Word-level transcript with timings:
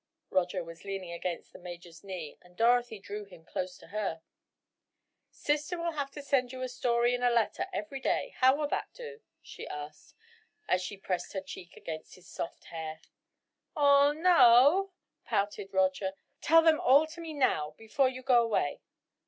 Roger 0.31 0.63
was 0.63 0.83
leaning 0.83 1.11
against 1.11 1.53
the 1.53 1.59
Major's 1.59 2.03
knee, 2.03 2.35
and 2.41 2.57
Dorothy 2.57 2.97
drew 2.97 3.23
him 3.23 3.45
close 3.45 3.77
to 3.77 3.89
her. 3.89 4.23
"Sister 5.29 5.77
will 5.77 5.91
have 5.91 6.09
to 6.09 6.23
send 6.23 6.51
you 6.51 6.63
a 6.63 6.69
story 6.69 7.13
in 7.13 7.21
a 7.21 7.29
letter 7.29 7.67
every 7.71 7.99
day. 7.99 8.33
How 8.39 8.55
will 8.55 8.67
that 8.69 8.91
do?" 8.95 9.21
she 9.43 9.67
asked, 9.67 10.15
as 10.67 10.81
she 10.81 10.97
pressed 10.97 11.33
her 11.33 11.41
cheek 11.41 11.77
against 11.77 12.15
his 12.15 12.27
soft 12.27 12.63
hair. 12.63 13.01
"Aw, 13.75 14.13
no," 14.13 14.91
pouted 15.25 15.71
Roger, 15.71 16.13
"tell 16.41 16.63
them 16.63 16.79
all 16.79 17.05
to 17.05 17.21
me 17.21 17.33
now, 17.35 17.75
before 17.77 18.09
you 18.09 18.23
go 18.23 18.41
away." 18.41 18.81